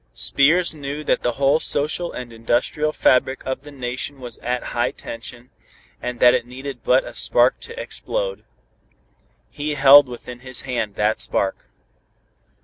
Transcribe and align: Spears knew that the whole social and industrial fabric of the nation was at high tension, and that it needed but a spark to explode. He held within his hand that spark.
Spears 0.15 0.73
knew 0.73 1.03
that 1.03 1.21
the 1.21 1.33
whole 1.33 1.59
social 1.59 2.11
and 2.11 2.33
industrial 2.33 2.91
fabric 2.91 3.45
of 3.45 3.61
the 3.61 3.69
nation 3.71 4.19
was 4.19 4.39
at 4.39 4.63
high 4.73 4.89
tension, 4.89 5.51
and 6.01 6.19
that 6.19 6.33
it 6.33 6.47
needed 6.47 6.81
but 6.81 7.03
a 7.03 7.13
spark 7.13 7.59
to 7.59 7.79
explode. 7.79 8.43
He 9.51 9.75
held 9.75 10.07
within 10.09 10.39
his 10.39 10.61
hand 10.61 10.95
that 10.95 11.21
spark. 11.21 11.69